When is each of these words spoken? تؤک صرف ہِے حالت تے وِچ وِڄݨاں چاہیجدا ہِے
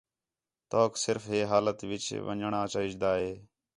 تؤک 0.69 0.93
صرف 1.05 1.23
ہِے 1.31 1.39
حالت 1.51 1.75
تے 1.79 1.85
وِچ 1.89 2.05
وِڄݨاں 2.25 2.65
چاہیجدا 2.73 3.11
ہِے 3.21 3.31